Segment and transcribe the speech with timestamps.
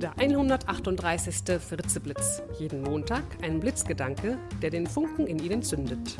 [0.00, 1.60] Der 138.
[1.60, 2.42] Fritzeblitz.
[2.58, 6.16] Jeden Montag ein Blitzgedanke, der den Funken in Ihnen zündet.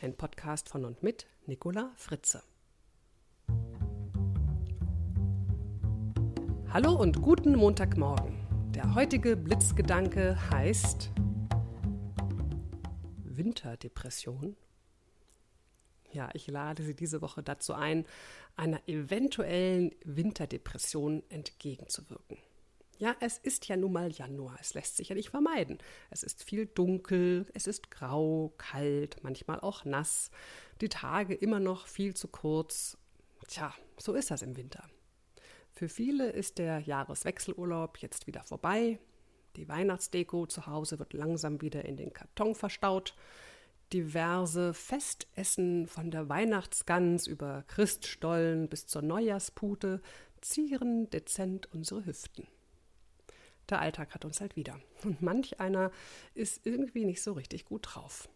[0.00, 2.42] Ein Podcast von und mit Nicola Fritze.
[6.70, 8.38] Hallo und guten Montagmorgen.
[8.74, 11.10] Der heutige Blitzgedanke heißt
[13.22, 14.56] Winterdepression.
[16.10, 18.06] Ja, ich lade Sie diese Woche dazu ein,
[18.56, 22.38] einer eventuellen Winterdepression entgegenzuwirken.
[22.98, 25.78] Ja, es ist ja nun mal Januar, es lässt sich ja nicht vermeiden.
[26.10, 30.30] Es ist viel dunkel, es ist grau, kalt, manchmal auch nass,
[30.80, 32.96] die Tage immer noch viel zu kurz.
[33.48, 34.88] Tja, so ist das im Winter.
[35.72, 39.00] Für viele ist der Jahreswechselurlaub jetzt wieder vorbei.
[39.56, 43.16] Die Weihnachtsdeko zu Hause wird langsam wieder in den Karton verstaut.
[43.92, 50.00] Diverse Festessen von der Weihnachtsgans über Christstollen bis zur Neujahrspute
[50.40, 52.46] zieren dezent unsere Hüften
[53.70, 54.78] der Alltag hat uns halt wieder.
[55.04, 55.90] Und manch einer
[56.34, 58.28] ist irgendwie nicht so richtig gut drauf.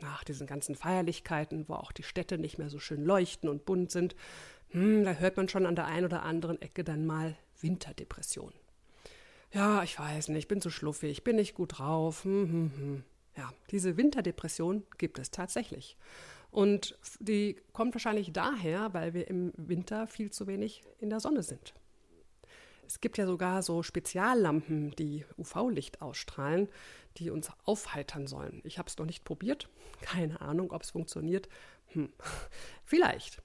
[0.00, 3.90] Nach diesen ganzen Feierlichkeiten, wo auch die Städte nicht mehr so schön leuchten und bunt
[3.90, 4.16] sind,
[4.70, 8.52] hm, da hört man schon an der einen oder anderen Ecke dann mal Winterdepression.
[9.52, 12.24] Ja, ich weiß nicht, ich bin zu schluffig, ich bin nicht gut drauf.
[12.24, 13.04] Hm, hm, hm.
[13.36, 15.96] Ja, diese Winterdepression gibt es tatsächlich.
[16.50, 21.42] Und die kommt wahrscheinlich daher, weil wir im Winter viel zu wenig in der Sonne
[21.42, 21.74] sind.
[22.94, 26.68] Es gibt ja sogar so Speziallampen, die UV-Licht ausstrahlen,
[27.16, 28.60] die uns aufheitern sollen.
[28.62, 29.68] Ich habe es noch nicht probiert.
[30.00, 31.48] Keine Ahnung, ob es funktioniert.
[31.88, 32.12] Hm.
[32.84, 33.42] Vielleicht.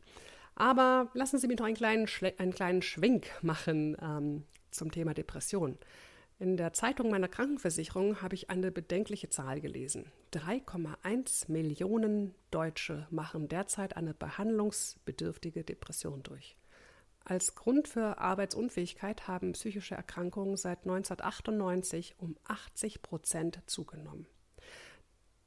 [0.54, 5.80] Aber lassen Sie mich noch einen kleinen, einen kleinen Schwenk machen ähm, zum Thema Depression.
[6.38, 10.12] In der Zeitung meiner Krankenversicherung habe ich eine bedenkliche Zahl gelesen.
[10.32, 16.56] 3,1 Millionen Deutsche machen derzeit eine behandlungsbedürftige Depression durch.
[17.30, 24.26] Als Grund für Arbeitsunfähigkeit haben psychische Erkrankungen seit 1998 um 80 Prozent zugenommen.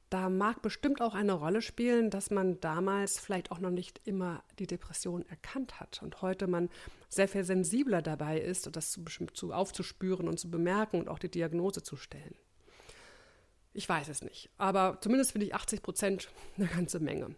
[0.09, 4.45] Da mag bestimmt auch eine Rolle spielen, dass man damals vielleicht auch noch nicht immer
[4.59, 6.69] die Depression erkannt hat und heute man
[7.09, 11.31] sehr viel sensibler dabei ist, das zu, zu aufzuspüren und zu bemerken und auch die
[11.31, 12.35] Diagnose zu stellen.
[13.73, 17.35] Ich weiß es nicht, aber zumindest finde ich 80 Prozent eine ganze Menge.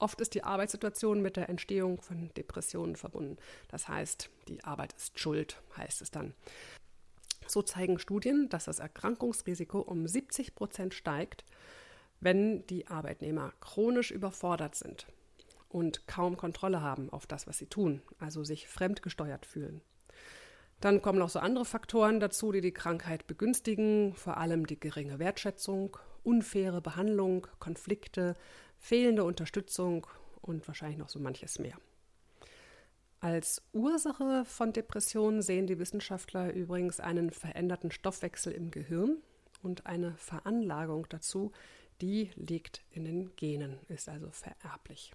[0.00, 3.36] Oft ist die Arbeitssituation mit der Entstehung von Depressionen verbunden.
[3.68, 6.32] Das heißt, die Arbeit ist schuld, heißt es dann.
[7.46, 11.44] So zeigen Studien, dass das Erkrankungsrisiko um 70 Prozent steigt,
[12.18, 15.06] wenn die Arbeitnehmer chronisch überfordert sind
[15.68, 19.82] und kaum Kontrolle haben auf das, was sie tun, also sich fremdgesteuert fühlen.
[20.80, 25.18] Dann kommen noch so andere Faktoren dazu, die die Krankheit begünstigen, vor allem die geringe
[25.18, 28.34] Wertschätzung, unfaire Behandlung, Konflikte,
[28.80, 30.06] fehlende Unterstützung
[30.40, 31.76] und wahrscheinlich noch so manches mehr.
[33.20, 39.18] Als Ursache von Depressionen sehen die Wissenschaftler übrigens einen veränderten Stoffwechsel im Gehirn
[39.62, 41.52] und eine Veranlagung dazu,
[42.00, 45.12] die liegt in den Genen, ist also vererblich.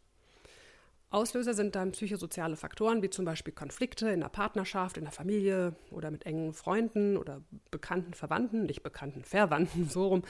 [1.10, 5.76] Auslöser sind dann psychosoziale Faktoren wie zum Beispiel Konflikte in der Partnerschaft, in der Familie
[5.92, 10.24] oder mit engen Freunden oder bekannten Verwandten, nicht bekannten Verwandten, so rum.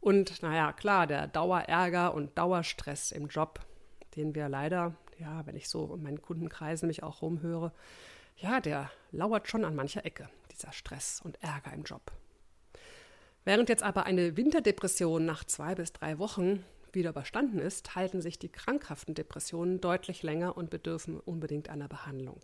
[0.00, 3.60] Und naja, klar, der Dauerärger und Dauerstress im Job,
[4.16, 7.72] den wir leider, ja, wenn ich so in meinen Kundenkreisen mich auch rumhöre,
[8.36, 12.12] ja, der lauert schon an mancher Ecke, dieser Stress und Ärger im Job.
[13.44, 18.38] Während jetzt aber eine Winterdepression nach zwei bis drei Wochen wieder überstanden ist, halten sich
[18.38, 22.40] die krankhaften Depressionen deutlich länger und bedürfen unbedingt einer Behandlung.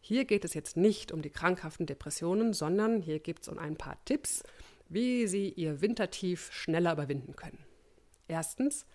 [0.00, 3.76] Hier geht es jetzt nicht um die krankhaften Depressionen, sondern hier gibt es um ein
[3.76, 4.44] paar Tipps,
[4.88, 7.58] wie Sie Ihr Wintertief schneller überwinden können.
[8.28, 8.86] Erstens,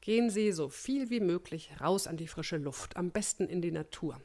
[0.00, 3.72] gehen Sie so viel wie möglich raus an die frische Luft, am besten in die
[3.72, 4.20] Natur.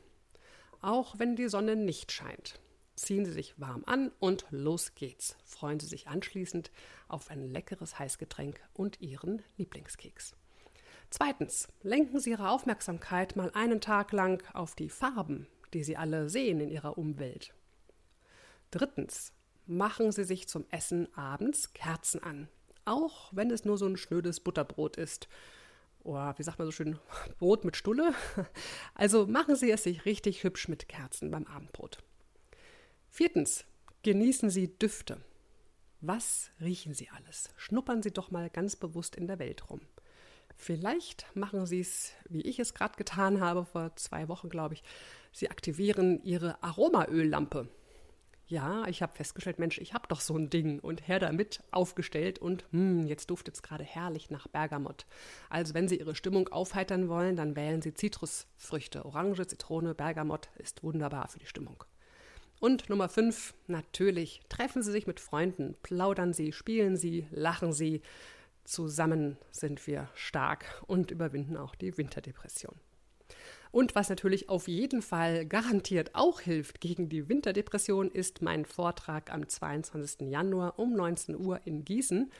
[0.82, 2.60] Auch wenn die Sonne nicht scheint.
[3.00, 5.38] Ziehen Sie sich warm an und los geht's.
[5.46, 6.70] Freuen Sie sich anschließend
[7.08, 10.36] auf ein leckeres Heißgetränk und Ihren Lieblingskeks.
[11.10, 16.30] Zweitens, lenken Sie Ihre Aufmerksamkeit mal einen Tag lang auf die Farben, die Sie alle
[16.30, 17.54] sehen in Ihrer Umwelt.
[18.70, 19.32] Drittens,
[19.66, 22.50] machen Sie sich zum Essen abends Kerzen an.
[22.84, 25.30] Auch wenn es nur so ein schnödes Butterbrot ist.
[26.04, 27.00] Oder wie sagt man so schön,
[27.40, 28.14] Brot mit Stulle.
[28.94, 32.04] Also machen Sie es sich richtig hübsch mit Kerzen beim Abendbrot.
[33.10, 33.66] Viertens,
[34.04, 35.18] genießen Sie Düfte.
[36.00, 37.50] Was riechen Sie alles?
[37.58, 39.82] Schnuppern Sie doch mal ganz bewusst in der Welt rum.
[40.56, 44.84] Vielleicht machen Sie es, wie ich es gerade getan habe, vor zwei Wochen, glaube ich.
[45.32, 47.68] Sie aktivieren Ihre Aromaöllampe.
[48.48, 52.40] Ja, ich habe festgestellt, Mensch, ich habe doch so ein Ding und her damit aufgestellt
[52.40, 55.06] und hm, jetzt duftet es gerade herrlich nach Bergamott.
[55.50, 59.06] Also wenn Sie Ihre Stimmung aufheitern wollen, dann wählen Sie Zitrusfrüchte.
[59.06, 61.84] Orange, Zitrone, Bergamott ist wunderbar für die Stimmung.
[62.60, 68.02] Und Nummer 5, natürlich, treffen Sie sich mit Freunden, plaudern Sie, spielen Sie, lachen Sie.
[68.66, 72.76] Zusammen sind wir stark und überwinden auch die Winterdepression.
[73.72, 79.32] Und was natürlich auf jeden Fall garantiert auch hilft gegen die Winterdepression, ist mein Vortrag
[79.32, 80.30] am 22.
[80.30, 82.32] Januar um 19 Uhr in Gießen.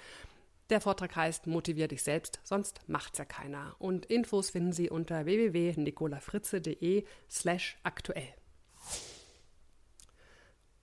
[0.70, 3.76] Der Vortrag heißt Motivier dich selbst, sonst macht's ja keiner.
[3.80, 8.34] Und Infos finden Sie unter www.nicolafritze.de slash aktuell.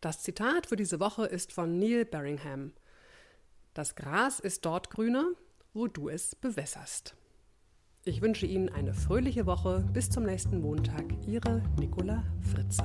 [0.07, 2.71] Das Zitat für diese Woche ist von Neil Barringham.
[3.75, 5.33] Das Gras ist dort grüner,
[5.75, 7.17] wo du es bewässerst.
[8.05, 9.85] Ich wünsche Ihnen eine fröhliche Woche.
[9.93, 11.07] Bis zum nächsten Montag.
[11.27, 12.23] Ihre Nicola
[12.53, 12.85] Fritze.